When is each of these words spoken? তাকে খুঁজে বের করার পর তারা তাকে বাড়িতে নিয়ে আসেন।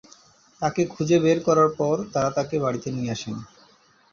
তাকে 0.61 0.81
খুঁজে 0.93 1.17
বের 1.23 1.37
করার 1.47 1.69
পর 1.79 1.95
তারা 2.13 2.29
তাকে 2.37 2.55
বাড়িতে 2.63 2.87
নিয়ে 2.91 3.13
আসেন। 3.15 3.35